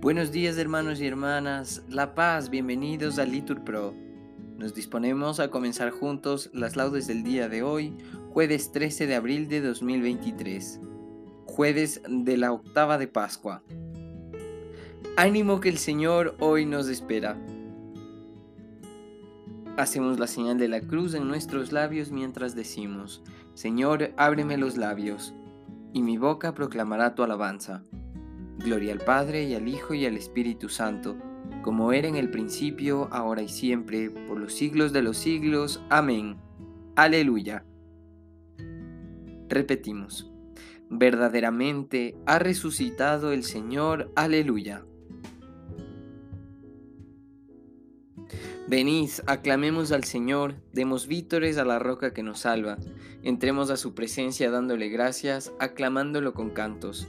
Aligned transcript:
Buenos 0.00 0.32
días 0.32 0.56
hermanos 0.56 0.98
y 1.02 1.06
hermanas, 1.06 1.82
La 1.90 2.14
Paz, 2.14 2.48
bienvenidos 2.48 3.18
a 3.18 3.26
Litur 3.26 3.62
Pro. 3.64 3.92
Nos 4.56 4.74
disponemos 4.74 5.40
a 5.40 5.50
comenzar 5.50 5.90
juntos 5.90 6.48
las 6.54 6.74
laudes 6.74 7.06
del 7.06 7.22
día 7.22 7.50
de 7.50 7.62
hoy, 7.62 7.94
jueves 8.30 8.72
13 8.72 9.06
de 9.06 9.14
abril 9.14 9.46
de 9.50 9.60
2023, 9.60 10.80
jueves 11.44 12.00
de 12.08 12.38
la 12.38 12.50
octava 12.50 12.96
de 12.96 13.08
Pascua. 13.08 13.62
Ánimo 15.18 15.60
que 15.60 15.68
el 15.68 15.76
Señor 15.76 16.34
hoy 16.40 16.64
nos 16.64 16.88
espera. 16.88 17.36
Hacemos 19.76 20.18
la 20.18 20.28
señal 20.28 20.56
de 20.56 20.68
la 20.68 20.80
cruz 20.80 21.12
en 21.12 21.28
nuestros 21.28 21.72
labios 21.72 22.10
mientras 22.10 22.54
decimos, 22.54 23.22
Señor, 23.52 24.14
ábreme 24.16 24.56
los 24.56 24.78
labios, 24.78 25.34
y 25.92 26.00
mi 26.00 26.16
boca 26.16 26.54
proclamará 26.54 27.14
tu 27.14 27.22
alabanza. 27.22 27.82
Gloria 28.62 28.92
al 28.92 28.98
Padre 28.98 29.44
y 29.44 29.54
al 29.54 29.68
Hijo 29.68 29.94
y 29.94 30.04
al 30.04 30.16
Espíritu 30.16 30.68
Santo, 30.68 31.16
como 31.62 31.92
era 31.92 32.08
en 32.08 32.16
el 32.16 32.30
principio, 32.30 33.08
ahora 33.10 33.42
y 33.42 33.48
siempre, 33.48 34.10
por 34.10 34.38
los 34.38 34.52
siglos 34.52 34.92
de 34.92 35.02
los 35.02 35.16
siglos. 35.16 35.82
Amén. 35.88 36.36
Aleluya. 36.94 37.64
Repetimos, 39.48 40.30
verdaderamente 40.90 42.16
ha 42.26 42.38
resucitado 42.38 43.32
el 43.32 43.44
Señor. 43.44 44.12
Aleluya. 44.14 44.84
Venid, 48.68 49.10
aclamemos 49.26 49.90
al 49.90 50.04
Señor, 50.04 50.54
demos 50.72 51.08
vítores 51.08 51.58
a 51.58 51.64
la 51.64 51.80
roca 51.80 52.12
que 52.12 52.22
nos 52.22 52.40
salva, 52.40 52.78
entremos 53.24 53.70
a 53.70 53.76
su 53.76 53.94
presencia 53.94 54.50
dándole 54.50 54.88
gracias, 54.90 55.52
aclamándolo 55.58 56.34
con 56.34 56.50
cantos, 56.50 57.08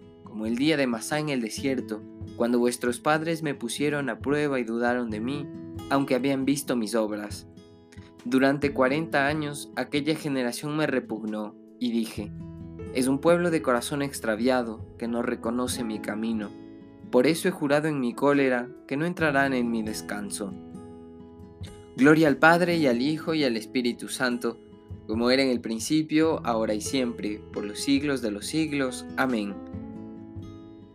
como 0.31 0.47
el 0.47 0.55
día 0.55 0.77
de 0.77 0.87
Masá 0.87 1.19
en 1.19 1.29
el 1.29 1.41
desierto, 1.41 2.01
cuando 2.35 2.57
vuestros 2.57 2.99
padres 2.99 3.43
me 3.43 3.53
pusieron 3.53 4.09
a 4.09 4.17
prueba 4.17 4.59
y 4.59 4.63
dudaron 4.63 5.11
de 5.11 5.19
mí, 5.19 5.47
aunque 5.91 6.15
habían 6.15 6.45
visto 6.45 6.75
mis 6.75 6.95
obras. 6.95 7.47
Durante 8.25 8.73
cuarenta 8.73 9.27
años 9.27 9.71
aquella 9.75 10.15
generación 10.15 10.75
me 10.75 10.87
repugnó, 10.87 11.55
y 11.77 11.91
dije, 11.91 12.31
es 12.95 13.07
un 13.07 13.19
pueblo 13.19 13.51
de 13.51 13.61
corazón 13.61 14.01
extraviado 14.01 14.83
que 14.97 15.07
no 15.07 15.21
reconoce 15.21 15.83
mi 15.83 15.99
camino 15.99 16.49
por 17.11 17.27
eso 17.27 17.49
he 17.49 17.51
jurado 17.51 17.89
en 17.89 17.99
mi 17.99 18.13
cólera 18.13 18.69
que 18.87 18.95
no 18.95 19.05
entrarán 19.05 19.53
en 19.53 19.69
mi 19.69 19.83
descanso. 19.83 20.53
Gloria 21.97 22.29
al 22.29 22.37
Padre 22.37 22.77
y 22.77 22.87
al 22.87 23.01
Hijo 23.01 23.33
y 23.33 23.43
al 23.43 23.57
Espíritu 23.57 24.07
Santo, 24.07 24.57
como 25.07 25.29
era 25.29 25.43
en 25.43 25.49
el 25.49 25.59
principio, 25.59 26.39
ahora 26.45 26.73
y 26.73 26.79
siempre, 26.79 27.41
por 27.51 27.65
los 27.65 27.79
siglos 27.79 28.21
de 28.21 28.31
los 28.31 28.45
siglos. 28.45 29.05
Amén. 29.17 29.53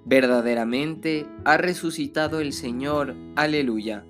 Verdaderamente 0.08 1.26
ha 1.44 1.56
resucitado 1.56 2.38
el 2.38 2.52
Señor. 2.52 3.16
Aleluya. 3.34 4.04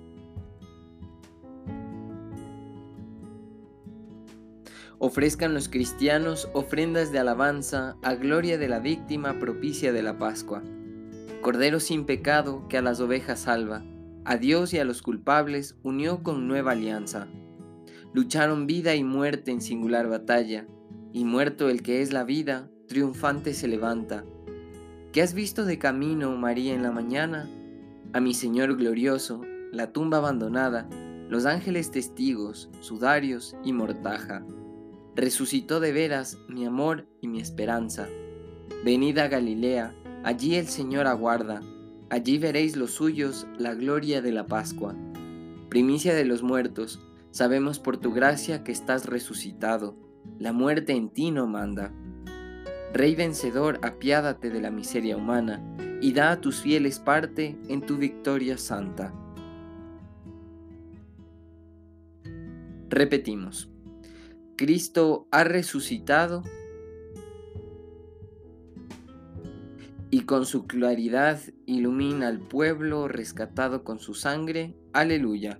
Ofrezcan 4.99 5.55
los 5.55 5.69
cristianos 5.69 6.49
ofrendas 6.53 7.11
de 7.11 7.17
alabanza 7.17 7.97
a 8.03 8.13
gloria 8.13 8.59
de 8.59 8.67
la 8.67 8.79
víctima 8.79 9.39
propicia 9.39 9.91
de 9.91 10.03
la 10.03 10.19
Pascua. 10.19 10.61
Cordero 11.41 11.79
sin 11.79 12.05
pecado 12.05 12.67
que 12.67 12.77
a 12.77 12.83
las 12.83 12.99
ovejas 12.99 13.39
salva, 13.39 13.83
a 14.23 14.37
Dios 14.37 14.75
y 14.75 14.79
a 14.79 14.85
los 14.85 15.01
culpables 15.01 15.77
unió 15.81 16.21
con 16.21 16.47
nueva 16.47 16.73
alianza. 16.73 17.27
Lucharon 18.13 18.67
vida 18.67 18.93
y 18.93 19.03
muerte 19.03 19.49
en 19.49 19.61
singular 19.61 20.07
batalla, 20.07 20.67
y 21.11 21.25
muerto 21.25 21.69
el 21.69 21.81
que 21.81 22.03
es 22.03 22.13
la 22.13 22.23
vida, 22.23 22.69
triunfante 22.87 23.55
se 23.55 23.67
levanta. 23.67 24.25
¿Qué 25.17 25.23
has 25.23 25.33
visto 25.33 25.65
de 25.65 25.79
camino, 25.79 26.37
María, 26.37 26.75
en 26.75 26.83
la 26.83 26.91
mañana? 26.91 27.49
A 28.13 28.19
mi 28.19 28.35
Señor 28.35 28.77
glorioso, 28.77 29.41
la 29.71 29.91
tumba 29.91 30.17
abandonada, 30.17 30.87
los 31.27 31.47
ángeles 31.47 31.89
testigos, 31.89 32.69
sudarios 32.81 33.57
y 33.63 33.73
mortaja. 33.73 34.45
Resucitó 35.15 35.79
de 35.79 35.91
veras 35.91 36.37
mi 36.47 36.67
amor 36.67 37.07
y 37.19 37.29
mi 37.29 37.39
esperanza. 37.39 38.07
Venida 38.85 39.23
a 39.23 39.27
Galilea, 39.27 39.95
Allí 40.23 40.53
el 40.53 40.67
Señor 40.67 41.07
aguarda, 41.07 41.63
allí 42.11 42.37
veréis 42.37 42.77
los 42.77 42.91
suyos 42.91 43.47
la 43.57 43.73
gloria 43.73 44.21
de 44.21 44.31
la 44.31 44.45
Pascua. 44.45 44.93
Primicia 45.67 46.13
de 46.13 46.25
los 46.25 46.43
muertos, 46.43 46.99
sabemos 47.31 47.79
por 47.79 47.97
tu 47.97 48.13
gracia 48.13 48.63
que 48.63 48.71
estás 48.71 49.07
resucitado, 49.07 49.95
la 50.37 50.53
muerte 50.53 50.93
en 50.93 51.09
ti 51.09 51.31
no 51.31 51.47
manda. 51.47 51.91
Rey 52.93 53.15
vencedor, 53.15 53.79
apiádate 53.83 54.49
de 54.49 54.61
la 54.61 54.71
miseria 54.71 55.17
humana, 55.17 55.61
y 56.01 56.13
da 56.13 56.31
a 56.31 56.41
tus 56.41 56.61
fieles 56.61 56.99
parte 56.99 57.57
en 57.67 57.81
tu 57.81 57.97
victoria 57.97 58.57
santa. 58.57 59.13
Repetimos, 62.89 63.69
Cristo 64.55 65.27
ha 65.31 65.43
resucitado 65.43 66.43
y 70.09 70.21
con 70.21 70.45
su 70.45 70.67
claridad 70.67 71.39
ilumina 71.65 72.27
al 72.27 72.39
pueblo 72.39 73.07
rescatado 73.07 73.83
con 73.83 73.99
su 73.99 74.13
sangre. 74.13 74.73
Aleluya. 74.93 75.59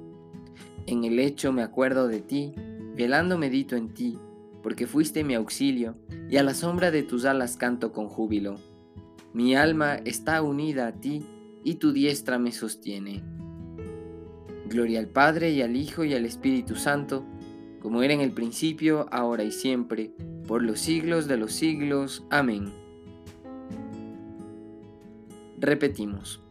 En 0.91 1.05
el 1.05 1.15
lecho 1.15 1.53
me 1.53 1.61
acuerdo 1.61 2.09
de 2.09 2.19
ti, 2.19 2.53
velando 2.97 3.37
medito 3.37 3.77
en 3.77 3.93
ti, 3.93 4.19
porque 4.61 4.87
fuiste 4.87 5.23
mi 5.23 5.35
auxilio, 5.35 5.95
y 6.29 6.35
a 6.35 6.43
la 6.43 6.53
sombra 6.53 6.91
de 6.91 7.01
tus 7.01 7.23
alas 7.23 7.55
canto 7.55 7.93
con 7.93 8.09
júbilo. 8.09 8.57
Mi 9.33 9.55
alma 9.55 9.95
está 10.03 10.41
unida 10.41 10.87
a 10.87 10.91
ti, 10.91 11.25
y 11.63 11.75
tu 11.75 11.93
diestra 11.93 12.39
me 12.39 12.51
sostiene. 12.51 13.23
Gloria 14.67 14.99
al 14.99 15.07
Padre 15.07 15.51
y 15.51 15.61
al 15.61 15.77
Hijo 15.77 16.03
y 16.03 16.13
al 16.13 16.25
Espíritu 16.25 16.75
Santo, 16.75 17.25
como 17.79 18.03
era 18.03 18.13
en 18.13 18.19
el 18.19 18.33
principio, 18.33 19.07
ahora 19.11 19.45
y 19.45 19.53
siempre, 19.53 20.11
por 20.45 20.61
los 20.61 20.81
siglos 20.81 21.25
de 21.25 21.37
los 21.37 21.53
siglos. 21.53 22.25
Amén. 22.29 22.73
Repetimos, 25.57 26.41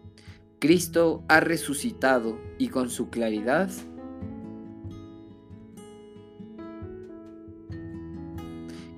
Cristo 0.60 1.24
ha 1.28 1.40
resucitado 1.40 2.38
y 2.56 2.68
con 2.68 2.88
su 2.88 3.10
claridad 3.10 3.70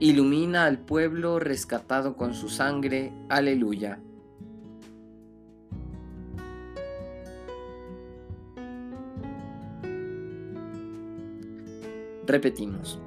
ilumina 0.02 0.64
al 0.64 0.80
pueblo 0.80 1.38
rescatado 1.38 2.16
con 2.16 2.34
su 2.34 2.48
sangre. 2.48 3.12
Aleluya. 3.28 4.00
Repetimos, 12.26 12.98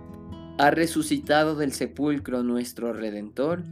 ¿ha 0.57 0.71
resucitado 0.71 1.57
del 1.57 1.73
sepulcro 1.73 2.43
nuestro 2.43 2.93
Redentor? 2.93 3.63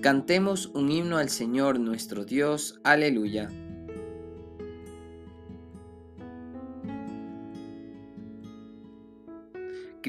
Cantemos 0.00 0.68
un 0.68 0.90
himno 0.90 1.18
al 1.18 1.28
Señor 1.28 1.78
nuestro 1.78 2.24
Dios. 2.24 2.80
Aleluya. 2.82 3.50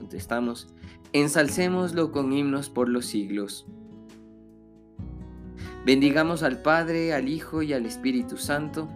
Contestamos, 0.00 0.66
ensalcémoslo 1.12 2.10
con 2.10 2.32
himnos 2.32 2.70
por 2.70 2.88
los 2.88 3.04
siglos. 3.04 3.66
Bendigamos 5.84 6.42
al 6.42 6.62
Padre, 6.62 7.12
al 7.12 7.28
Hijo 7.28 7.60
y 7.60 7.74
al 7.74 7.84
Espíritu 7.84 8.38
Santo. 8.38 8.88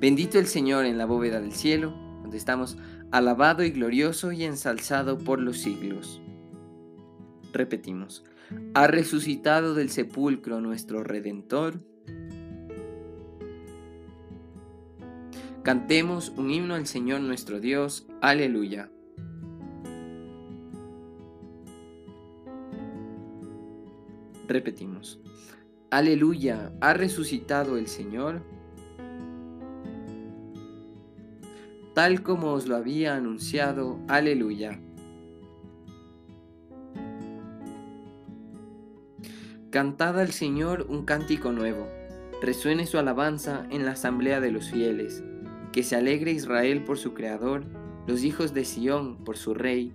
Bendito 0.00 0.38
el 0.38 0.46
Señor 0.46 0.86
en 0.86 0.96
la 0.96 1.04
bóveda 1.04 1.42
del 1.42 1.52
cielo, 1.52 1.92
donde 2.22 2.38
estamos 2.38 2.78
alabado 3.10 3.62
y 3.64 3.70
glorioso 3.70 4.32
y 4.32 4.44
ensalzado 4.44 5.18
por 5.18 5.38
los 5.38 5.58
siglos. 5.58 6.22
Repetimos, 7.52 8.24
ha 8.72 8.86
resucitado 8.86 9.74
del 9.74 9.90
sepulcro 9.90 10.62
nuestro 10.62 11.04
Redentor. 11.04 11.80
Cantemos 15.62 16.30
un 16.30 16.50
himno 16.50 16.74
al 16.74 16.86
Señor 16.86 17.20
nuestro 17.20 17.60
Dios. 17.60 18.06
Aleluya. 18.22 18.90
Repetimos. 24.48 25.20
Aleluya, 25.90 26.72
ha 26.80 26.94
resucitado 26.94 27.76
el 27.76 27.86
Señor. 27.86 28.42
Tal 31.94 32.22
como 32.22 32.52
os 32.52 32.66
lo 32.66 32.76
había 32.76 33.14
anunciado. 33.14 33.98
Aleluya. 34.08 34.80
Cantad 39.70 40.18
al 40.18 40.32
Señor 40.32 40.86
un 40.88 41.04
cántico 41.04 41.52
nuevo. 41.52 41.86
Resuene 42.40 42.86
su 42.86 42.98
alabanza 42.98 43.66
en 43.70 43.84
la 43.84 43.92
asamblea 43.92 44.40
de 44.40 44.50
los 44.50 44.70
fieles. 44.70 45.22
Que 45.72 45.82
se 45.82 45.96
alegre 45.96 46.32
Israel 46.32 46.84
por 46.84 46.98
su 46.98 47.14
Creador, 47.14 47.64
los 48.06 48.24
hijos 48.24 48.52
de 48.52 48.64
Sión 48.64 49.24
por 49.24 49.36
su 49.36 49.54
Rey. 49.54 49.94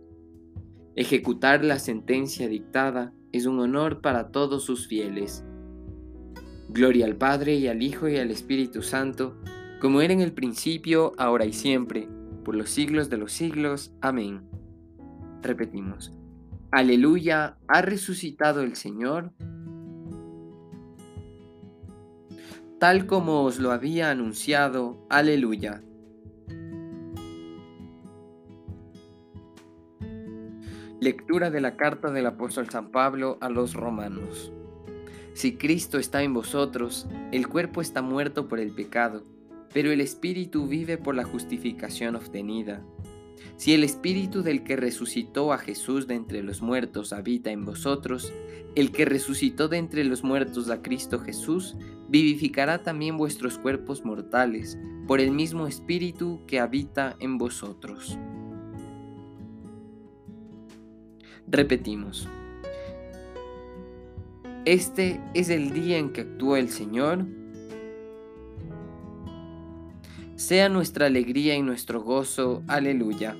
Ejecutar 0.95 1.63
la 1.63 1.79
sentencia 1.79 2.47
dictada 2.47 3.13
es 3.31 3.45
un 3.45 3.59
honor 3.59 4.01
para 4.01 4.31
todos 4.31 4.63
sus 4.63 4.87
fieles 4.87 5.45
Gloria 6.73 7.05
al 7.05 7.17
Padre 7.17 7.55
y 7.55 7.67
al 7.67 7.83
Hijo 7.83 8.07
y 8.07 8.15
al 8.17 8.31
Espíritu 8.31 8.81
Santo, 8.81 9.35
como 9.81 9.99
era 9.99 10.13
en 10.13 10.21
el 10.21 10.31
principio, 10.31 11.11
ahora 11.17 11.45
y 11.45 11.51
siempre, 11.51 12.07
por 12.45 12.55
los 12.55 12.69
siglos 12.69 13.09
de 13.09 13.17
los 13.17 13.33
siglos. 13.33 13.93
Amén. 13.99 14.43
Repetimos. 15.41 16.13
Aleluya, 16.71 17.57
ha 17.67 17.81
resucitado 17.81 18.61
el 18.61 18.77
Señor, 18.77 19.33
tal 22.79 23.05
como 23.05 23.43
os 23.43 23.59
lo 23.59 23.71
había 23.71 24.09
anunciado. 24.09 25.05
Aleluya. 25.09 25.83
Lectura 31.01 31.49
de 31.49 31.61
la 31.61 31.77
carta 31.77 32.11
del 32.11 32.27
apóstol 32.27 32.69
San 32.69 32.91
Pablo 32.91 33.39
a 33.41 33.49
los 33.49 33.73
romanos. 33.73 34.51
Si 35.33 35.55
Cristo 35.55 35.97
está 35.97 36.21
en 36.21 36.31
vosotros, 36.31 37.07
el 37.31 37.47
cuerpo 37.47 37.81
está 37.81 38.03
muerto 38.03 38.47
por 38.47 38.59
el 38.59 38.69
pecado, 38.69 39.23
pero 39.73 39.91
el 39.91 39.99
Espíritu 39.99 40.67
vive 40.67 40.99
por 40.99 41.15
la 41.15 41.23
justificación 41.23 42.15
obtenida. 42.15 42.85
Si 43.57 43.73
el 43.73 43.83
Espíritu 43.83 44.43
del 44.43 44.63
que 44.63 44.75
resucitó 44.75 45.53
a 45.53 45.57
Jesús 45.57 46.05
de 46.05 46.13
entre 46.13 46.43
los 46.43 46.61
muertos 46.61 47.13
habita 47.13 47.49
en 47.49 47.65
vosotros, 47.65 48.31
el 48.75 48.91
que 48.91 49.05
resucitó 49.05 49.69
de 49.69 49.77
entre 49.77 50.03
los 50.03 50.23
muertos 50.23 50.69
a 50.69 50.83
Cristo 50.83 51.17
Jesús, 51.17 51.77
vivificará 52.09 52.83
también 52.83 53.17
vuestros 53.17 53.57
cuerpos 53.57 54.05
mortales 54.05 54.77
por 55.07 55.19
el 55.19 55.31
mismo 55.31 55.65
Espíritu 55.65 56.41
que 56.45 56.59
habita 56.59 57.15
en 57.19 57.39
vosotros. 57.39 58.19
Repetimos. 61.51 62.29
Este 64.63 65.19
es 65.33 65.49
el 65.49 65.73
día 65.73 65.97
en 65.97 66.13
que 66.13 66.21
actúa 66.21 66.59
el 66.59 66.69
Señor. 66.69 67.25
Sea 70.37 70.69
nuestra 70.69 71.07
alegría 71.07 71.55
y 71.55 71.61
nuestro 71.61 72.01
gozo. 72.01 72.63
Aleluya. 72.67 73.35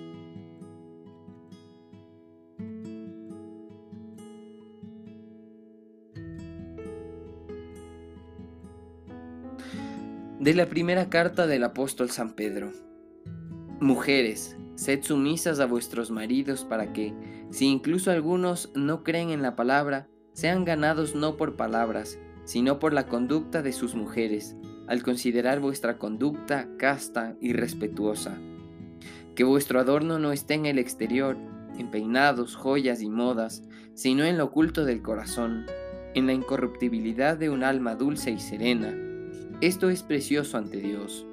De 10.42 10.54
la 10.54 10.66
primera 10.66 11.10
carta 11.10 11.48
del 11.48 11.64
apóstol 11.64 12.10
San 12.10 12.34
Pedro. 12.34 12.72
Mujeres, 13.80 14.58
sed 14.76 15.04
sumisas 15.04 15.60
a 15.60 15.66
vuestros 15.66 16.12
maridos 16.12 16.66
para 16.66 16.94
que, 16.94 17.14
si 17.50 17.68
incluso 17.68 18.12
algunos 18.12 18.72
no 18.76 19.04
creen 19.04 19.30
en 19.30 19.42
la 19.42 19.56
palabra, 19.56 20.08
sean 20.34 20.66
ganados 20.66 21.16
no 21.16 21.38
por 21.38 21.56
palabras, 21.56 22.18
sino 22.46 22.80
por 22.80 22.94
la 22.94 23.08
conducta 23.08 23.62
de 23.62 23.74
sus 23.74 23.96
mujeres, 23.96 24.56
al 24.88 25.04
considerar 25.04 25.60
vuestra 25.60 25.98
conducta 25.98 26.68
casta 26.78 27.36
y 27.40 27.54
respetuosa. 27.54 28.38
Que 29.36 29.44
vuestro 29.44 29.80
adorno 29.80 30.20
no 30.20 30.32
esté 30.32 30.56
en 30.56 30.66
el 30.66 30.80
exterior, 30.80 31.38
en 31.78 31.92
peinados, 31.92 32.56
joyas 32.56 33.02
y 33.02 33.10
modas, 33.10 33.64
sino 33.94 34.26
en 34.26 34.38
lo 34.38 34.46
oculto 34.46 34.86
del 34.86 35.02
corazón, 35.02 35.66
en 36.14 36.26
la 36.26 36.34
incorruptibilidad 36.34 37.38
de 37.38 37.50
un 37.50 37.64
alma 37.64 37.96
dulce 37.96 38.32
y 38.32 38.40
serena. 38.40 38.94
Esto 39.62 39.90
es 39.90 40.04
precioso 40.04 40.58
ante 40.58 40.78
Dios. 40.78 41.26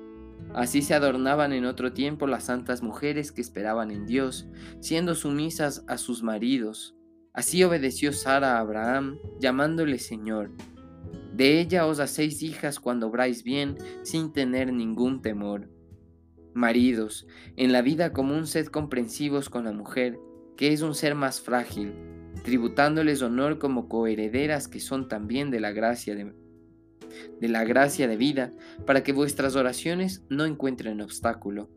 Así 0.59 0.83
se 0.83 0.93
adornaban 0.93 1.53
en 1.53 1.67
otro 1.67 1.93
tiempo 1.93 2.27
las 2.27 2.47
santas 2.47 2.83
mujeres 2.83 3.31
que 3.31 3.41
esperaban 3.41 3.93
en 3.93 4.07
Dios, 4.07 4.49
siendo 4.81 5.15
sumisas 5.15 5.85
a 5.87 5.99
sus 5.99 6.25
maridos. 6.25 6.97
Así 7.33 7.63
obedeció 7.63 8.13
Sara 8.13 8.57
a 8.57 8.59
Abraham, 8.59 9.21
llamándole 9.39 10.01
Señor. 10.01 10.51
De 11.33 11.61
ella 11.61 11.87
os 11.87 12.01
hacéis 12.01 12.43
hijas 12.43 12.81
cuando 12.81 13.07
obráis 13.07 13.45
bien, 13.45 13.77
sin 14.03 14.33
tener 14.33 14.73
ningún 14.73 15.23
temor. 15.23 15.71
Maridos, 16.55 17.29
en 17.55 17.71
la 17.71 17.81
vida 17.81 18.13
común 18.13 18.49
sed 18.49 18.67
comprensivos 18.67 19.51
con 19.51 19.67
la 19.67 19.73
mujer, 19.73 20.19
que 20.57 20.73
es 20.73 20.83
un 20.83 20.97
ser 20.97 21.15
más 21.15 21.41
frágil, 21.41 21.95
tributándoles 22.43 23.23
honor 23.23 23.61
como 23.61 23.89
coherederas 23.89 24.67
que 24.67 24.81
son 24.81 25.07
también 25.07 25.53
de 25.53 25.61
la 25.61 25.71
gracia 25.71 26.17
de, 26.17 26.35
de 27.41 27.49
la 27.49 27.65
gracia 27.65 28.09
de 28.09 28.17
vida, 28.17 28.53
para 28.87 29.03
que 29.03 29.13
vuestras 29.13 29.57
oraciones 29.57 30.25
no 30.29 30.45
encuentren 30.45 31.01
obstáculo. 31.01 31.69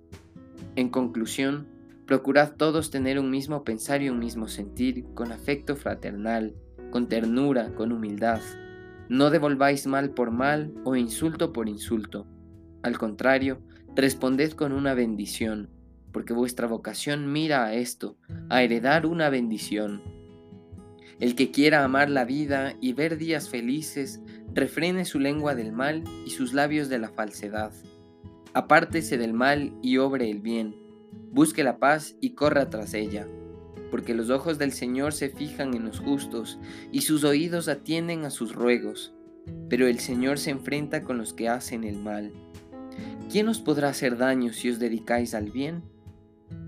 En 0.75 0.89
conclusión, 0.89 1.67
procurad 2.05 2.55
todos 2.55 2.91
tener 2.91 3.19
un 3.19 3.29
mismo 3.29 3.63
pensar 3.63 4.01
y 4.01 4.09
un 4.09 4.19
mismo 4.19 4.47
sentir, 4.47 5.05
con 5.13 5.31
afecto 5.31 5.75
fraternal, 5.75 6.55
con 6.91 7.07
ternura, 7.07 7.73
con 7.73 7.91
humildad. 7.91 8.41
No 9.09 9.29
devolváis 9.29 9.88
mal 9.88 10.11
por 10.11 10.31
mal 10.31 10.73
o 10.83 10.95
insulto 10.95 11.53
por 11.53 11.67
insulto. 11.67 12.27
Al 12.83 12.97
contrario, 12.97 13.61
responded 13.95 14.51
con 14.53 14.71
una 14.71 14.93
bendición, 14.93 15.69
porque 16.11 16.33
vuestra 16.33 16.67
vocación 16.67 17.31
mira 17.31 17.65
a 17.65 17.73
esto, 17.73 18.17
a 18.50 18.63
heredar 18.63 19.05
una 19.05 19.29
bendición. 19.29 20.01
El 21.19 21.35
que 21.35 21.51
quiera 21.51 21.83
amar 21.83 22.09
la 22.09 22.25
vida 22.25 22.75
y 22.81 22.93
ver 22.93 23.17
días 23.17 23.50
felices, 23.50 24.21
refrene 24.53 25.05
su 25.05 25.20
lengua 25.20 25.55
del 25.55 25.72
mal 25.72 26.03
y 26.25 26.31
sus 26.31 26.53
labios 26.53 26.89
de 26.89 27.00
la 27.00 27.10
falsedad. 27.10 27.72
Apártese 28.53 29.17
del 29.17 29.34
mal 29.34 29.74
y 29.81 29.98
obre 29.98 30.29
el 30.29 30.39
bien, 30.39 30.75
busque 31.31 31.63
la 31.63 31.77
paz 31.77 32.15
y 32.20 32.31
corra 32.31 32.70
tras 32.70 32.93
ella, 32.93 33.27
porque 33.89 34.13
los 34.13 34.29
ojos 34.29 34.58
del 34.58 34.74
Señor 34.74 35.13
se 35.13 35.29
fijan 35.29 35.74
en 35.74 35.86
los 35.86 36.00
justos 36.00 36.60
y 36.91 37.01
sus 37.01 37.24
oídos 37.24 37.70
atienden 37.70 38.25
a 38.25 38.29
sus 38.29 38.53
ruegos, 38.53 39.13
pero 39.70 39.88
el 39.88 40.00
Señor 40.00 40.38
se 40.38 40.51
enfrenta 40.51 41.03
con 41.03 41.17
los 41.17 41.34
que 41.34 41.48
hacen 41.48 41.84
el 41.86 41.98
mal. 41.98 42.31
¿Quién 43.31 43.48
os 43.48 43.60
podrá 43.60 43.89
hacer 43.89 44.17
daño 44.17 44.51
si 44.51 44.70
os 44.70 44.79
dedicáis 44.79 45.34
al 45.34 45.50
bien? 45.50 45.84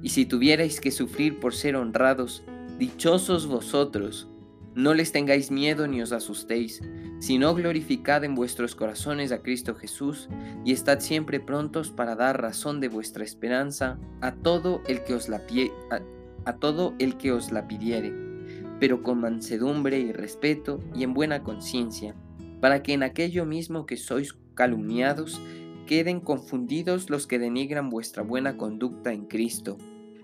Y 0.01 0.09
si 0.09 0.25
tuvierais 0.25 0.79
que 0.79 0.91
sufrir 0.91 1.41
por 1.41 1.53
ser 1.53 1.75
honrados, 1.75 2.43
dichosos 2.79 3.47
vosotros, 3.47 4.29
no 4.75 4.93
les 4.93 5.11
tengáis 5.11 5.51
miedo 5.51 5.87
ni 5.87 6.01
os 6.01 6.11
asustéis, 6.11 6.81
sino 7.19 7.53
glorificad 7.53 8.23
en 8.23 8.35
vuestros 8.35 8.75
corazones 8.75 9.31
a 9.31 9.41
Cristo 9.41 9.75
Jesús 9.75 10.29
y 10.65 10.73
estad 10.73 10.99
siempre 10.99 11.39
prontos 11.39 11.91
para 11.91 12.15
dar 12.15 12.41
razón 12.41 12.79
de 12.79 12.89
vuestra 12.89 13.23
esperanza 13.23 13.99
a 14.21 14.33
todo 14.33 14.81
el 14.87 15.03
que 15.03 15.13
os 15.13 15.29
la, 15.29 15.41
a 16.45 16.53
todo 16.57 16.93
el 16.99 17.17
que 17.17 17.31
os 17.31 17.51
la 17.51 17.67
pidiere, 17.67 18.13
pero 18.79 19.03
con 19.03 19.21
mansedumbre 19.21 19.99
y 19.99 20.11
respeto 20.11 20.81
y 20.95 21.03
en 21.03 21.13
buena 21.13 21.43
conciencia, 21.43 22.15
para 22.59 22.81
que 22.81 22.93
en 22.93 23.03
aquello 23.03 23.45
mismo 23.45 23.85
que 23.85 23.97
sois 23.97 24.35
calumniados 24.55 25.39
queden 25.85 26.19
confundidos 26.19 27.09
los 27.09 27.27
que 27.27 27.39
denigran 27.39 27.89
vuestra 27.89 28.23
buena 28.23 28.57
conducta 28.57 29.13
en 29.13 29.25
Cristo, 29.25 29.77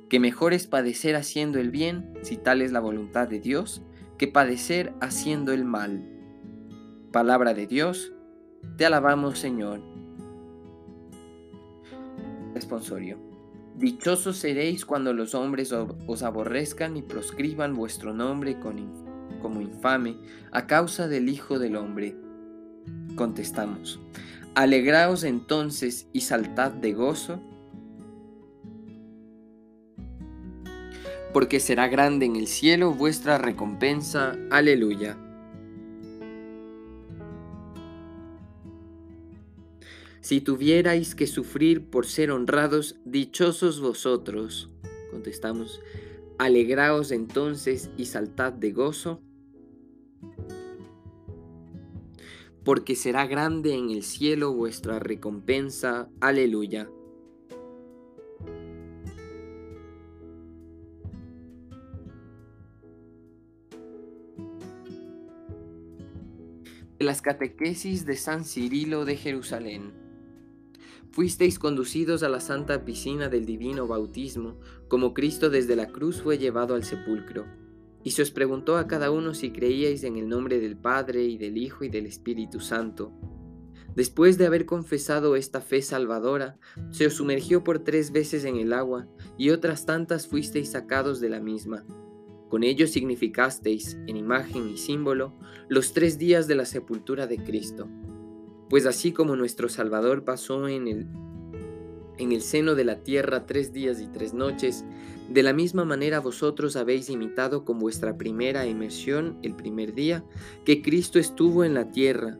que 0.09 0.19
mejor 0.19 0.53
es 0.53 0.65
padecer 0.65 1.15
haciendo 1.15 1.59
el 1.59 1.69
bien, 1.69 2.13
si 2.23 2.35
tal 2.37 2.61
es 2.61 2.71
la 2.71 2.79
voluntad 2.79 3.27
de 3.27 3.39
Dios, 3.39 3.83
que 4.19 4.27
padecer 4.27 4.93
haciendo 4.99 5.53
el 5.53 5.65
mal. 5.65 6.05
Palabra 7.11 7.55
de 7.55 7.65
Dios, 7.65 8.11
te 8.75 8.85
alabamos 8.85 9.39
Señor. 9.39 9.81
Responsorio. 12.53 13.17
Dichosos 13.77 14.35
seréis 14.35 14.85
cuando 14.85 15.13
los 15.13 15.33
hombres 15.33 15.71
os 15.71 16.21
aborrezcan 16.21 16.97
y 16.97 17.01
proscriban 17.01 17.73
vuestro 17.73 18.13
nombre 18.13 18.59
como 18.59 19.61
infame 19.61 20.17
a 20.51 20.67
causa 20.67 21.07
del 21.07 21.29
Hijo 21.29 21.57
del 21.57 21.77
Hombre. 21.77 22.17
Contestamos. 23.15 24.01
Alegraos 24.53 25.23
entonces 25.23 26.09
y 26.11 26.21
saltad 26.21 26.71
de 26.71 26.91
gozo 26.91 27.41
porque 31.33 31.59
será 31.59 31.87
grande 31.87 32.25
en 32.25 32.35
el 32.35 32.47
cielo 32.47 32.93
vuestra 32.93 33.37
recompensa. 33.37 34.35
Aleluya. 34.49 35.17
Si 40.21 40.41
tuvierais 40.41 41.15
que 41.15 41.27
sufrir 41.27 41.85
por 41.85 42.05
ser 42.05 42.31
honrados, 42.31 42.97
dichosos 43.05 43.79
vosotros. 43.79 44.69
Contestamos, 45.11 45.81
alegraos 46.37 47.11
entonces 47.11 47.89
y 47.97 48.05
saltad 48.05 48.53
de 48.53 48.71
gozo, 48.71 49.21
porque 52.63 52.95
será 52.95 53.25
grande 53.25 53.73
en 53.73 53.89
el 53.89 54.03
cielo 54.03 54.53
vuestra 54.53 54.99
recompensa. 54.99 56.09
Aleluya. 56.19 56.89
Las 66.99 67.21
catequesis 67.21 68.05
de 68.05 68.17
San 68.17 68.43
Cirilo 68.43 69.05
de 69.05 69.15
Jerusalén. 69.15 69.93
Fuisteis 71.11 71.57
conducidos 71.57 72.23
a 72.23 72.29
la 72.29 72.41
santa 72.41 72.83
piscina 72.83 73.29
del 73.29 73.45
divino 73.45 73.87
bautismo, 73.87 74.59
como 74.89 75.13
Cristo 75.13 75.49
desde 75.49 75.77
la 75.77 75.87
cruz 75.87 76.21
fue 76.21 76.37
llevado 76.37 76.75
al 76.75 76.83
sepulcro. 76.83 77.45
Y 78.03 78.11
se 78.11 78.21
os 78.21 78.31
preguntó 78.31 78.77
a 78.77 78.87
cada 78.87 79.11
uno 79.11 79.33
si 79.33 79.51
creíais 79.51 80.03
en 80.03 80.17
el 80.17 80.27
nombre 80.27 80.59
del 80.59 80.75
Padre 80.75 81.23
y 81.23 81.37
del 81.37 81.57
Hijo 81.57 81.85
y 81.85 81.89
del 81.89 82.05
Espíritu 82.05 82.59
Santo. 82.59 83.13
Después 83.95 84.37
de 84.37 84.45
haber 84.45 84.65
confesado 84.65 85.37
esta 85.37 85.61
fe 85.61 85.81
salvadora, 85.81 86.59
se 86.91 87.07
os 87.07 87.13
sumergió 87.13 87.63
por 87.63 87.79
tres 87.79 88.11
veces 88.11 88.43
en 88.43 88.57
el 88.57 88.73
agua, 88.73 89.07
y 89.37 89.51
otras 89.51 89.85
tantas 89.85 90.27
fuisteis 90.27 90.71
sacados 90.71 91.21
de 91.21 91.29
la 91.29 91.39
misma 91.39 91.85
con 92.49 92.63
ello 92.63 92.87
significasteis, 92.87 93.97
en 94.07 94.17
imagen 94.17 94.69
y 94.69 94.77
símbolo, 94.77 95.33
los 95.69 95.93
tres 95.93 96.17
días 96.17 96.47
de 96.47 96.55
la 96.55 96.65
sepultura 96.65 97.27
de 97.27 97.37
Cristo. 97.37 97.87
Pues 98.69 98.85
así 98.85 99.11
como 99.11 99.35
nuestro 99.35 99.69
Salvador 99.69 100.25
pasó 100.25 100.67
en 100.67 100.87
el, 100.87 101.07
en 102.17 102.31
el 102.31 102.41
seno 102.41 102.75
de 102.75 102.83
la 102.83 103.03
tierra 103.03 103.45
tres 103.45 103.71
días 103.71 104.01
y 104.01 104.07
tres 104.07 104.33
noches, 104.33 104.83
de 105.29 105.43
la 105.43 105.53
misma 105.53 105.85
manera 105.85 106.19
vosotros 106.19 106.75
habéis 106.75 107.09
imitado 107.09 107.63
con 107.65 107.77
vuestra 107.77 108.17
primera 108.17 108.65
inmersión 108.65 109.37
el 109.43 109.55
primer 109.55 109.93
día 109.93 110.23
que 110.65 110.81
Cristo 110.81 111.19
estuvo 111.19 111.63
en 111.63 111.75
la 111.75 111.91
tierra 111.91 112.39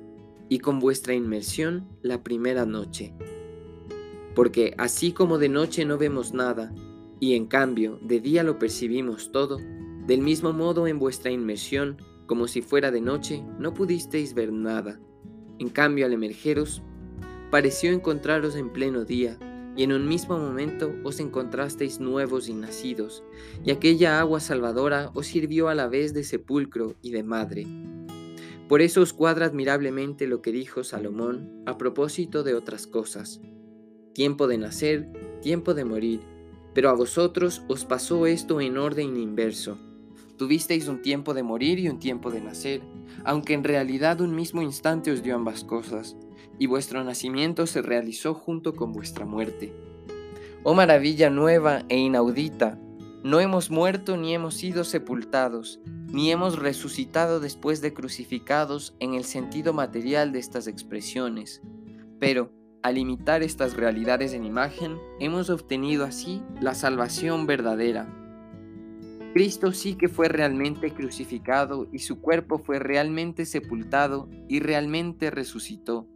y 0.49 0.57
con 0.57 0.79
vuestra 0.79 1.13
inmersión 1.13 1.87
la 2.01 2.23
primera 2.23 2.65
noche. 2.65 3.13
Porque 4.33 4.73
así 4.79 5.11
como 5.11 5.37
de 5.37 5.49
noche 5.49 5.85
no 5.85 5.99
vemos 5.99 6.33
nada, 6.33 6.73
y 7.19 7.35
en 7.35 7.45
cambio 7.45 7.99
de 8.01 8.19
día 8.19 8.43
lo 8.43 8.57
percibimos 8.57 9.31
todo, 9.31 9.59
del 10.09 10.21
mismo 10.21 10.53
modo, 10.53 10.87
en 10.87 10.97
vuestra 10.97 11.29
inmersión, 11.29 11.97
como 12.25 12.47
si 12.47 12.63
fuera 12.63 12.89
de 12.89 12.99
noche, 12.99 13.43
no 13.59 13.75
pudisteis 13.75 14.33
ver 14.33 14.51
nada. 14.51 14.99
En 15.59 15.69
cambio, 15.69 16.07
al 16.07 16.13
emergeros, 16.13 16.81
pareció 17.51 17.91
encontraros 17.91 18.55
en 18.55 18.73
pleno 18.73 19.05
día, 19.05 19.37
y 19.77 19.83
en 19.83 19.93
un 19.93 20.07
mismo 20.07 20.39
momento 20.39 20.91
os 21.03 21.19
encontrasteis 21.19 21.99
nuevos 21.99 22.49
y 22.49 22.55
nacidos, 22.55 23.23
y 23.63 23.69
aquella 23.69 24.19
agua 24.19 24.39
salvadora 24.39 25.11
os 25.13 25.27
sirvió 25.27 25.69
a 25.69 25.75
la 25.75 25.87
vez 25.87 26.11
de 26.15 26.23
sepulcro 26.23 26.95
y 27.03 27.11
de 27.11 27.21
madre. 27.21 27.67
Por 28.67 28.81
eso 28.81 29.01
os 29.01 29.13
cuadra 29.13 29.45
admirablemente 29.45 30.25
lo 30.25 30.41
que 30.41 30.51
dijo 30.51 30.83
Salomón 30.83 31.61
a 31.67 31.77
propósito 31.77 32.41
de 32.41 32.55
otras 32.55 32.87
cosas. 32.87 33.41
Tiempo 34.15 34.47
de 34.47 34.57
nacer, 34.57 35.07
tiempo 35.43 35.75
de 35.75 35.85
morir, 35.85 36.21
pero 36.73 36.89
a 36.89 36.93
vosotros 36.93 37.61
os 37.67 37.85
pasó 37.85 38.25
esto 38.25 38.59
en 38.59 38.79
orden 38.79 39.15
inverso 39.15 39.77
Tuvisteis 40.39 40.87
un 40.87 41.01
tiempo 41.01 41.33
de 41.33 41.43
morir 41.43 41.79
y 41.79 41.89
un 41.89 41.99
tiempo 41.99 42.31
de 42.31 42.39
nacer, 42.39 42.81
aunque 43.25 43.53
en 43.53 43.65
realidad 43.65 44.21
un 44.21 44.33
mismo 44.33 44.61
instante 44.61 45.11
os 45.11 45.21
dio 45.21 45.35
ambas 45.35 45.65
cosas, 45.65 46.15
y 46.57 46.65
vuestro 46.65 47.03
nacimiento 47.03 47.67
se 47.67 47.81
realizó 47.81 48.33
junto 48.33 48.73
con 48.73 48.93
vuestra 48.93 49.25
muerte. 49.25 49.75
Oh 50.63 50.73
maravilla 50.73 51.29
nueva 51.29 51.83
e 51.89 51.97
inaudita, 51.97 52.79
No 53.21 53.41
hemos 53.41 53.69
muerto 53.69 54.15
ni 54.15 54.33
hemos 54.33 54.55
sido 54.55 54.85
sepultados, 54.85 55.81
ni 56.07 56.31
hemos 56.31 56.57
resucitado 56.57 57.41
después 57.41 57.81
de 57.81 57.93
crucificados 57.93 58.95
en 59.01 59.15
el 59.15 59.25
sentido 59.25 59.73
material 59.73 60.31
de 60.31 60.39
estas 60.39 60.67
expresiones. 60.67 61.61
Pero, 62.17 62.53
al 62.81 62.97
imitar 62.97 63.43
estas 63.43 63.75
realidades 63.75 64.31
en 64.31 64.45
imagen, 64.45 64.99
hemos 65.19 65.49
obtenido 65.49 66.05
así 66.05 66.41
la 66.61 66.75
salvación 66.75 67.45
verdadera. 67.45 68.18
Cristo 69.33 69.71
sí 69.73 69.95
que 69.95 70.09
fue 70.09 70.27
realmente 70.27 70.91
crucificado 70.91 71.87
y 71.91 71.99
su 71.99 72.19
cuerpo 72.19 72.57
fue 72.57 72.79
realmente 72.79 73.45
sepultado 73.45 74.27
y 74.47 74.59
realmente 74.59 75.29
resucitó. 75.29 76.07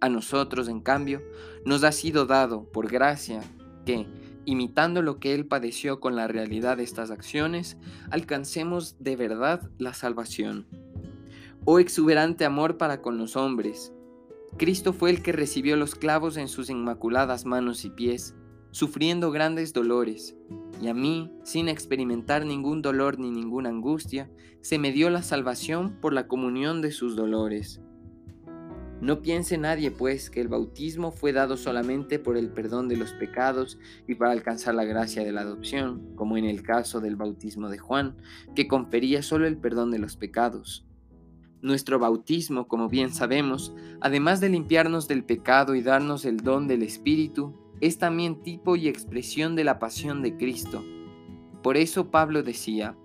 A 0.00 0.08
nosotros, 0.08 0.68
en 0.68 0.80
cambio, 0.80 1.22
nos 1.64 1.84
ha 1.84 1.92
sido 1.92 2.26
dado, 2.26 2.64
por 2.72 2.90
gracia, 2.90 3.40
que, 3.86 4.08
imitando 4.44 5.00
lo 5.02 5.20
que 5.20 5.34
Él 5.34 5.46
padeció 5.46 6.00
con 6.00 6.16
la 6.16 6.26
realidad 6.26 6.78
de 6.78 6.82
estas 6.82 7.12
acciones, 7.12 7.76
alcancemos 8.10 8.96
de 8.98 9.14
verdad 9.14 9.70
la 9.78 9.94
salvación. 9.94 10.66
Oh 11.64 11.78
exuberante 11.78 12.44
amor 12.44 12.76
para 12.76 13.00
con 13.00 13.18
los 13.18 13.36
hombres. 13.36 13.92
Cristo 14.58 14.92
fue 14.92 15.10
el 15.10 15.22
que 15.22 15.30
recibió 15.30 15.76
los 15.76 15.94
clavos 15.94 16.36
en 16.36 16.48
sus 16.48 16.68
inmaculadas 16.70 17.46
manos 17.46 17.84
y 17.84 17.90
pies, 17.90 18.34
sufriendo 18.72 19.30
grandes 19.30 19.72
dolores, 19.72 20.36
y 20.82 20.88
a 20.88 20.94
mí, 20.94 21.30
sin 21.44 21.68
experimentar 21.68 22.44
ningún 22.44 22.82
dolor 22.82 23.20
ni 23.20 23.30
ninguna 23.30 23.68
angustia, 23.68 24.28
se 24.62 24.78
me 24.78 24.90
dio 24.90 25.10
la 25.10 25.22
salvación 25.22 26.00
por 26.00 26.12
la 26.12 26.26
comunión 26.26 26.82
de 26.82 26.90
sus 26.90 27.14
dolores. 27.14 27.80
No 29.00 29.20
piense 29.20 29.58
nadie, 29.58 29.90
pues, 29.90 30.30
que 30.30 30.40
el 30.40 30.48
bautismo 30.48 31.10
fue 31.10 31.32
dado 31.32 31.56
solamente 31.56 32.18
por 32.18 32.36
el 32.36 32.50
perdón 32.50 32.88
de 32.88 32.96
los 32.96 33.12
pecados 33.12 33.78
y 34.06 34.14
para 34.14 34.32
alcanzar 34.32 34.74
la 34.74 34.84
gracia 34.84 35.24
de 35.24 35.32
la 35.32 35.40
adopción, 35.40 36.14
como 36.14 36.36
en 36.36 36.44
el 36.44 36.62
caso 36.62 37.00
del 37.00 37.16
bautismo 37.16 37.68
de 37.68 37.78
Juan, 37.78 38.16
que 38.54 38.68
confería 38.68 39.22
solo 39.22 39.46
el 39.46 39.56
perdón 39.56 39.90
de 39.90 39.98
los 39.98 40.16
pecados. 40.16 40.86
Nuestro 41.62 41.98
bautismo, 41.98 42.66
como 42.66 42.88
bien 42.88 43.12
sabemos, 43.12 43.74
además 44.00 44.40
de 44.40 44.48
limpiarnos 44.48 45.08
del 45.08 45.24
pecado 45.24 45.74
y 45.74 45.82
darnos 45.82 46.24
el 46.24 46.38
don 46.38 46.66
del 46.66 46.82
Espíritu, 46.82 47.61
es 47.82 47.98
también 47.98 48.42
tipo 48.42 48.76
y 48.76 48.86
expresión 48.86 49.56
de 49.56 49.64
la 49.64 49.80
pasión 49.80 50.22
de 50.22 50.36
Cristo. 50.36 50.84
Por 51.64 51.76
eso 51.76 52.12
Pablo 52.12 52.44
decía, 52.44 52.96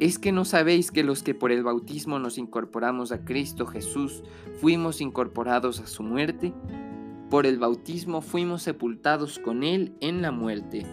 ¿Es 0.00 0.18
que 0.18 0.32
no 0.32 0.46
sabéis 0.46 0.90
que 0.90 1.04
los 1.04 1.22
que 1.22 1.34
por 1.34 1.52
el 1.52 1.62
bautismo 1.62 2.18
nos 2.18 2.38
incorporamos 2.38 3.12
a 3.12 3.24
Cristo 3.24 3.66
Jesús 3.66 4.24
fuimos 4.60 5.02
incorporados 5.02 5.78
a 5.78 5.86
su 5.86 6.02
muerte? 6.02 6.54
Por 7.28 7.44
el 7.44 7.58
bautismo 7.58 8.22
fuimos 8.22 8.62
sepultados 8.62 9.38
con 9.38 9.62
Él 9.62 9.94
en 10.00 10.22
la 10.22 10.32
muerte. 10.32 10.86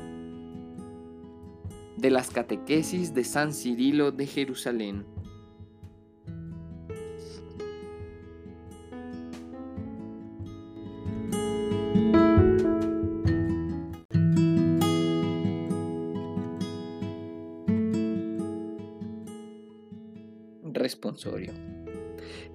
De 1.96 2.12
las 2.12 2.29
catequesis 2.32 3.13
de 3.13 3.24
San 3.24 3.53
Cirilo 3.53 4.12
de 4.12 4.27
Jerusalén. 4.27 5.06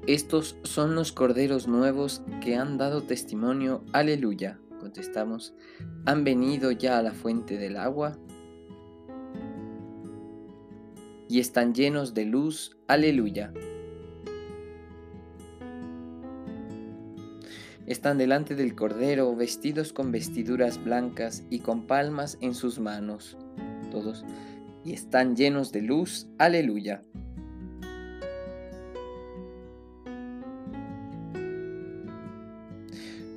Estos 0.07 0.57
son 0.63 0.95
los 0.95 1.13
corderos 1.13 1.67
nuevos 1.67 2.23
que 2.43 2.57
han 2.57 2.79
dado 2.79 3.03
testimonio. 3.03 3.85
Aleluya. 3.93 4.59
Contestamos, 4.81 5.55
¿han 6.05 6.25
venido 6.25 6.71
ya 6.71 6.99
a 6.99 7.03
la 7.03 7.13
fuente 7.13 7.57
del 7.57 7.79
agua? 7.79 8.19
Y 11.29 11.41
están 11.41 11.75
llenos 11.75 12.13
de 12.13 12.27
luz. 12.27 12.77
Aleluya. 12.87 13.53
Están 17.87 18.19
delante 18.19 18.55
del 18.55 18.75
Cordero 18.75 19.35
vestidos 19.37 19.93
con 19.93 20.13
vestiduras 20.13 20.83
blancas 20.83 21.45
y 21.51 21.61
con 21.61 21.87
palmas 21.87 22.39
en 22.41 22.55
sus 22.55 22.79
manos. 22.79 23.37
Todos. 23.91 24.25
Y 24.85 24.93
están 24.93 25.35
llenos 25.35 25.73
de 25.73 25.83
luz. 25.83 26.27
Aleluya. 26.39 27.03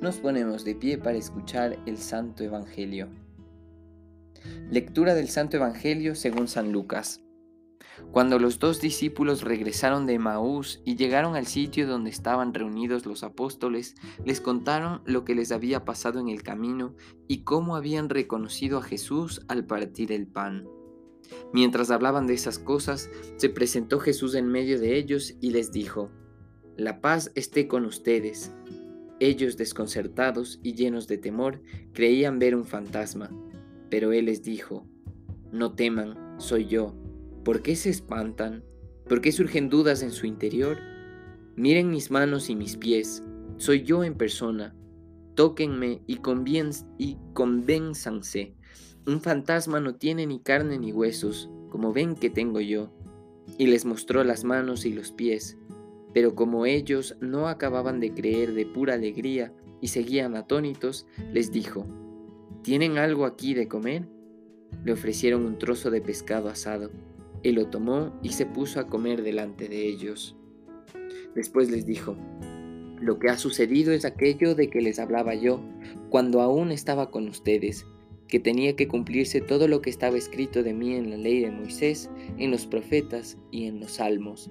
Nos 0.00 0.18
ponemos 0.18 0.64
de 0.64 0.76
pie 0.76 0.96
para 0.96 1.18
escuchar 1.18 1.76
el 1.84 1.98
Santo 1.98 2.44
Evangelio. 2.44 3.08
Lectura 4.70 5.14
del 5.14 5.28
Santo 5.28 5.56
Evangelio 5.56 6.14
según 6.14 6.46
San 6.46 6.70
Lucas. 6.70 7.20
Cuando 8.12 8.38
los 8.38 8.60
dos 8.60 8.80
discípulos 8.80 9.42
regresaron 9.42 10.06
de 10.06 10.20
Maús 10.20 10.80
y 10.84 10.94
llegaron 10.94 11.34
al 11.34 11.48
sitio 11.48 11.88
donde 11.88 12.10
estaban 12.10 12.54
reunidos 12.54 13.06
los 13.06 13.24
apóstoles, 13.24 13.96
les 14.24 14.40
contaron 14.40 15.02
lo 15.04 15.24
que 15.24 15.34
les 15.34 15.50
había 15.50 15.84
pasado 15.84 16.20
en 16.20 16.28
el 16.28 16.44
camino 16.44 16.94
y 17.26 17.42
cómo 17.42 17.74
habían 17.74 18.08
reconocido 18.08 18.78
a 18.78 18.82
Jesús 18.82 19.44
al 19.48 19.66
partir 19.66 20.12
el 20.12 20.28
pan. 20.28 20.68
Mientras 21.52 21.90
hablaban 21.90 22.28
de 22.28 22.34
esas 22.34 22.60
cosas, 22.60 23.10
se 23.36 23.48
presentó 23.48 23.98
Jesús 23.98 24.36
en 24.36 24.46
medio 24.46 24.78
de 24.78 24.96
ellos 24.96 25.34
y 25.40 25.50
les 25.50 25.72
dijo, 25.72 26.12
La 26.76 27.00
paz 27.00 27.32
esté 27.34 27.66
con 27.66 27.84
ustedes. 27.84 28.52
Ellos, 29.20 29.56
desconcertados 29.56 30.60
y 30.62 30.74
llenos 30.74 31.08
de 31.08 31.18
temor, 31.18 31.60
creían 31.92 32.38
ver 32.38 32.54
un 32.54 32.64
fantasma, 32.64 33.30
pero 33.90 34.12
él 34.12 34.26
les 34.26 34.42
dijo, 34.42 34.86
No 35.50 35.74
teman, 35.74 36.36
soy 36.38 36.66
yo. 36.66 36.94
¿Por 37.44 37.62
qué 37.62 37.74
se 37.74 37.90
espantan? 37.90 38.62
¿Por 39.08 39.20
qué 39.20 39.32
surgen 39.32 39.68
dudas 39.68 40.02
en 40.02 40.12
su 40.12 40.26
interior? 40.26 40.78
Miren 41.56 41.90
mis 41.90 42.10
manos 42.10 42.50
y 42.50 42.54
mis 42.54 42.76
pies, 42.76 43.22
soy 43.56 43.82
yo 43.82 44.04
en 44.04 44.14
persona. 44.14 44.76
Tóquenme 45.34 46.02
y, 46.06 46.20
y 46.98 47.16
convénzanse. 47.32 48.54
Un 49.06 49.20
fantasma 49.20 49.80
no 49.80 49.96
tiene 49.96 50.26
ni 50.26 50.40
carne 50.40 50.78
ni 50.78 50.92
huesos, 50.92 51.50
como 51.70 51.92
ven 51.92 52.14
que 52.14 52.30
tengo 52.30 52.60
yo. 52.60 52.92
Y 53.56 53.66
les 53.66 53.84
mostró 53.84 54.22
las 54.22 54.44
manos 54.44 54.84
y 54.84 54.92
los 54.92 55.10
pies. 55.10 55.58
Pero 56.18 56.34
como 56.34 56.66
ellos 56.66 57.16
no 57.20 57.46
acababan 57.46 58.00
de 58.00 58.12
creer 58.12 58.52
de 58.52 58.66
pura 58.66 58.94
alegría 58.94 59.52
y 59.80 59.86
seguían 59.86 60.34
atónitos, 60.34 61.06
les 61.32 61.52
dijo, 61.52 61.86
¿Tienen 62.64 62.98
algo 62.98 63.24
aquí 63.24 63.54
de 63.54 63.68
comer? 63.68 64.08
Le 64.84 64.90
ofrecieron 64.90 65.46
un 65.46 65.58
trozo 65.58 65.92
de 65.92 66.00
pescado 66.00 66.48
asado. 66.48 66.90
Él 67.44 67.54
lo 67.54 67.68
tomó 67.68 68.18
y 68.20 68.30
se 68.30 68.46
puso 68.46 68.80
a 68.80 68.88
comer 68.88 69.22
delante 69.22 69.68
de 69.68 69.86
ellos. 69.86 70.34
Después 71.36 71.70
les 71.70 71.86
dijo, 71.86 72.16
Lo 73.00 73.20
que 73.20 73.28
ha 73.28 73.38
sucedido 73.38 73.92
es 73.92 74.04
aquello 74.04 74.56
de 74.56 74.70
que 74.70 74.80
les 74.80 74.98
hablaba 74.98 75.36
yo 75.36 75.62
cuando 76.10 76.40
aún 76.40 76.72
estaba 76.72 77.12
con 77.12 77.28
ustedes, 77.28 77.86
que 78.26 78.40
tenía 78.40 78.74
que 78.74 78.88
cumplirse 78.88 79.40
todo 79.40 79.68
lo 79.68 79.82
que 79.82 79.90
estaba 79.90 80.18
escrito 80.18 80.64
de 80.64 80.74
mí 80.74 80.96
en 80.96 81.10
la 81.10 81.16
ley 81.16 81.42
de 81.42 81.52
Moisés, 81.52 82.10
en 82.38 82.50
los 82.50 82.66
profetas 82.66 83.38
y 83.52 83.66
en 83.66 83.78
los 83.78 83.92
salmos. 83.92 84.50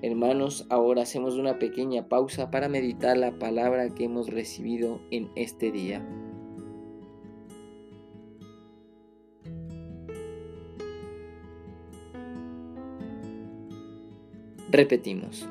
Hermanos, 0.00 0.64
ahora 0.70 1.02
hacemos 1.02 1.34
una 1.34 1.58
pequeña 1.58 2.08
pausa 2.08 2.52
para 2.52 2.68
meditar 2.68 3.16
la 3.16 3.36
palabra 3.38 3.88
que 3.94 4.04
hemos 4.04 4.28
recibido 4.28 5.00
en 5.10 5.28
este 5.34 5.72
día. 5.72 6.06
Repetimos, 14.70 15.48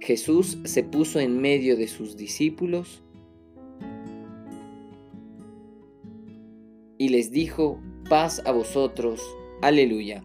Jesús 0.00 0.58
se 0.64 0.82
puso 0.84 1.20
en 1.20 1.38
medio 1.38 1.76
de 1.76 1.88
sus 1.88 2.16
discípulos 2.16 3.02
y 6.96 7.10
les 7.10 7.30
dijo, 7.30 7.80
paz 8.08 8.40
a 8.46 8.52
vosotros, 8.52 9.20
aleluya. 9.60 10.24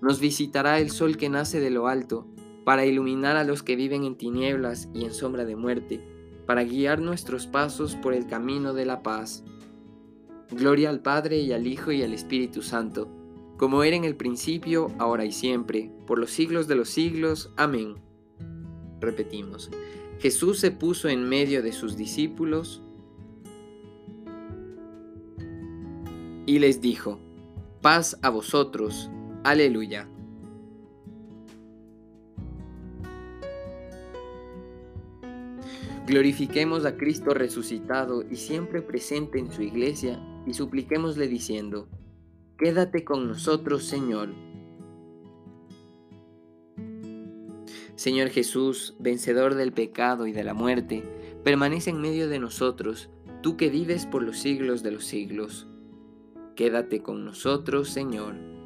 nos 0.00 0.20
visitará 0.20 0.78
el 0.78 0.90
sol 0.90 1.16
que 1.16 1.28
nace 1.28 1.60
de 1.60 1.70
lo 1.70 1.88
alto, 1.88 2.26
para 2.64 2.86
iluminar 2.86 3.36
a 3.36 3.44
los 3.44 3.62
que 3.62 3.76
viven 3.76 4.04
en 4.04 4.16
tinieblas 4.16 4.88
y 4.94 5.04
en 5.04 5.12
sombra 5.12 5.44
de 5.44 5.56
muerte, 5.56 6.00
para 6.46 6.64
guiar 6.64 7.00
nuestros 7.00 7.46
pasos 7.46 7.96
por 7.96 8.14
el 8.14 8.26
camino 8.26 8.74
de 8.74 8.86
la 8.86 9.02
paz. 9.02 9.44
Gloria 10.50 10.90
al 10.90 11.00
Padre 11.00 11.38
y 11.40 11.52
al 11.52 11.66
Hijo 11.66 11.92
y 11.92 12.02
al 12.02 12.12
Espíritu 12.12 12.62
Santo, 12.62 13.08
como 13.56 13.82
era 13.82 13.96
en 13.96 14.04
el 14.04 14.16
principio, 14.16 14.90
ahora 14.98 15.24
y 15.24 15.32
siempre, 15.32 15.92
por 16.06 16.18
los 16.18 16.30
siglos 16.30 16.66
de 16.66 16.76
los 16.76 16.88
siglos. 16.88 17.52
Amén. 17.56 17.96
Repetimos, 19.00 19.70
Jesús 20.18 20.58
se 20.58 20.70
puso 20.70 21.08
en 21.08 21.28
medio 21.28 21.62
de 21.62 21.72
sus 21.72 21.96
discípulos 21.96 22.82
y 26.46 26.58
les 26.58 26.80
dijo, 26.80 27.18
paz 27.80 28.18
a 28.22 28.28
vosotros, 28.28 29.10
aleluya. 29.44 30.08
Glorifiquemos 36.06 36.86
a 36.86 36.96
Cristo 36.96 37.34
resucitado 37.34 38.24
y 38.28 38.36
siempre 38.36 38.82
presente 38.82 39.38
en 39.38 39.52
su 39.52 39.62
iglesia 39.62 40.20
y 40.46 40.54
supliquémosle 40.54 41.28
diciendo, 41.28 41.88
Quédate 42.58 43.04
con 43.04 43.28
nosotros, 43.28 43.84
Señor 43.84 44.30
Señor 48.00 48.30
Jesús, 48.30 48.94
vencedor 48.98 49.56
del 49.56 49.72
pecado 49.72 50.26
y 50.26 50.32
de 50.32 50.42
la 50.42 50.54
muerte, 50.54 51.04
permanece 51.44 51.90
en 51.90 52.00
medio 52.00 52.30
de 52.30 52.38
nosotros, 52.38 53.10
tú 53.42 53.58
que 53.58 53.68
vives 53.68 54.06
por 54.06 54.22
los 54.22 54.38
siglos 54.38 54.82
de 54.82 54.90
los 54.90 55.04
siglos. 55.04 55.68
Quédate 56.56 57.02
con 57.02 57.26
nosotros, 57.26 57.90
Señor. 57.90 58.59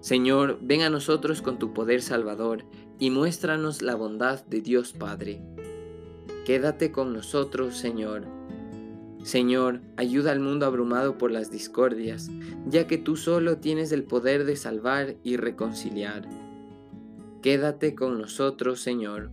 Señor, 0.00 0.58
ven 0.62 0.82
a 0.82 0.90
nosotros 0.90 1.42
con 1.42 1.58
tu 1.58 1.72
poder 1.72 2.02
salvador 2.02 2.64
y 2.98 3.10
muéstranos 3.10 3.82
la 3.82 3.96
bondad 3.96 4.44
de 4.46 4.60
Dios 4.60 4.92
Padre. 4.92 5.40
Quédate 6.44 6.92
con 6.92 7.12
nosotros, 7.12 7.76
Señor. 7.76 8.24
Señor, 9.22 9.80
ayuda 9.96 10.30
al 10.30 10.40
mundo 10.40 10.66
abrumado 10.66 11.18
por 11.18 11.30
las 11.30 11.50
discordias, 11.50 12.30
ya 12.66 12.86
que 12.86 12.96
tú 12.96 13.16
solo 13.16 13.58
tienes 13.58 13.92
el 13.92 14.04
poder 14.04 14.44
de 14.44 14.56
salvar 14.56 15.16
y 15.24 15.36
reconciliar. 15.36 16.28
Quédate 17.42 17.94
con 17.94 18.18
nosotros, 18.18 18.80
Señor. 18.80 19.30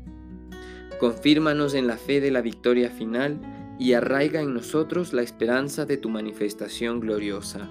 Confírmanos 0.99 1.75
en 1.75 1.87
la 1.87 1.97
fe 1.97 2.21
de 2.21 2.31
la 2.31 2.41
victoria 2.41 2.89
final 2.89 3.39
y 3.79 3.93
arraiga 3.93 4.41
en 4.41 4.53
nosotros 4.53 5.13
la 5.13 5.21
esperanza 5.21 5.85
de 5.85 5.97
tu 5.97 6.09
manifestación 6.09 6.99
gloriosa. 6.99 7.69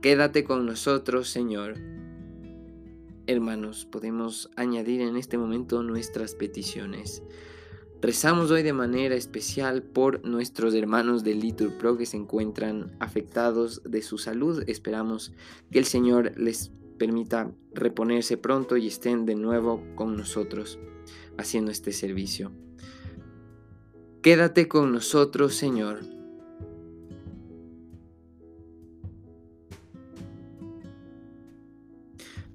Quédate 0.00 0.44
con 0.44 0.64
nosotros, 0.64 1.28
Señor. 1.28 1.74
Hermanos, 3.26 3.84
podemos 3.84 4.50
añadir 4.56 5.02
en 5.02 5.14
este 5.18 5.36
momento 5.36 5.82
nuestras 5.82 6.34
peticiones. 6.34 7.22
Rezamos 8.00 8.50
hoy 8.50 8.62
de 8.62 8.72
manera 8.72 9.14
especial 9.14 9.82
por 9.82 10.24
nuestros 10.24 10.72
hermanos 10.72 11.22
de 11.22 11.34
Litur 11.34 11.76
Pro 11.76 11.98
que 11.98 12.06
se 12.06 12.16
encuentran 12.16 12.96
afectados 12.98 13.82
de 13.84 14.00
su 14.00 14.16
salud. 14.16 14.64
Esperamos 14.68 15.34
que 15.70 15.78
el 15.78 15.84
Señor 15.84 16.32
les 16.38 16.72
permita 16.98 17.52
reponerse 17.74 18.38
pronto 18.38 18.78
y 18.78 18.86
estén 18.86 19.26
de 19.26 19.34
nuevo 19.34 19.84
con 19.96 20.16
nosotros 20.16 20.78
haciendo 21.36 21.72
este 21.72 21.92
servicio. 21.92 22.52
Quédate 24.22 24.66
con 24.66 24.92
nosotros, 24.92 25.56
Señor. 25.56 26.19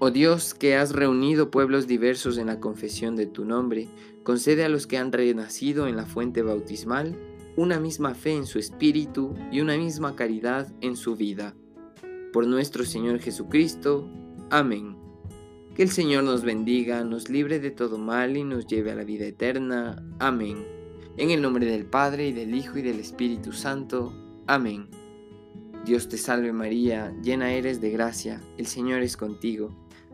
Oh 0.00 0.12
Dios, 0.12 0.54
que 0.54 0.76
has 0.76 0.92
reunido 0.92 1.50
pueblos 1.50 1.88
diversos 1.88 2.38
en 2.38 2.46
la 2.46 2.60
confesión 2.60 3.16
de 3.16 3.26
tu 3.26 3.44
nombre, 3.44 3.88
concede 4.22 4.64
a 4.64 4.68
los 4.68 4.86
que 4.86 4.96
han 4.96 5.10
renacido 5.10 5.88
en 5.88 5.96
la 5.96 6.06
fuente 6.06 6.42
bautismal 6.42 7.18
una 7.56 7.80
misma 7.80 8.14
fe 8.14 8.36
en 8.36 8.46
su 8.46 8.60
espíritu 8.60 9.34
y 9.50 9.60
una 9.60 9.76
misma 9.76 10.14
caridad 10.14 10.72
en 10.82 10.94
su 10.94 11.16
vida. 11.16 11.56
Por 12.32 12.46
nuestro 12.46 12.84
Señor 12.84 13.18
Jesucristo. 13.18 14.08
Amén. 14.50 14.96
Que 15.74 15.82
el 15.82 15.90
Señor 15.90 16.22
nos 16.22 16.44
bendiga, 16.44 17.02
nos 17.02 17.28
libre 17.28 17.58
de 17.58 17.72
todo 17.72 17.98
mal 17.98 18.36
y 18.36 18.44
nos 18.44 18.68
lleve 18.68 18.92
a 18.92 18.94
la 18.94 19.02
vida 19.02 19.26
eterna. 19.26 20.00
Amén. 20.20 20.64
En 21.16 21.30
el 21.30 21.42
nombre 21.42 21.66
del 21.66 21.86
Padre 21.86 22.28
y 22.28 22.32
del 22.32 22.54
Hijo 22.54 22.78
y 22.78 22.82
del 22.82 23.00
Espíritu 23.00 23.52
Santo. 23.52 24.12
Amén. 24.46 24.88
Dios 25.84 26.08
te 26.08 26.18
salve 26.18 26.52
María, 26.52 27.12
llena 27.20 27.52
eres 27.52 27.80
de 27.80 27.90
gracia, 27.90 28.40
el 28.58 28.66
Señor 28.66 29.02
es 29.02 29.16
contigo. 29.16 29.87